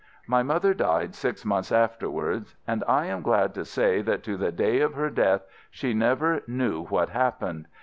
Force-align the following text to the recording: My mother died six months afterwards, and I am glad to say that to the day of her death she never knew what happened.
My 0.25 0.41
mother 0.41 0.73
died 0.73 1.13
six 1.13 1.45
months 1.45 1.71
afterwards, 1.71 2.55
and 2.65 2.83
I 2.87 3.05
am 3.05 3.21
glad 3.21 3.53
to 3.53 3.63
say 3.63 4.01
that 4.01 4.23
to 4.23 4.35
the 4.35 4.51
day 4.51 4.79
of 4.79 4.95
her 4.95 5.11
death 5.11 5.43
she 5.69 5.93
never 5.93 6.41
knew 6.47 6.85
what 6.85 7.09
happened. 7.09 7.67